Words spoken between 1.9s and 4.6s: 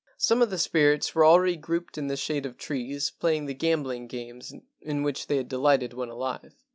in the shade of trees, playing the gambling games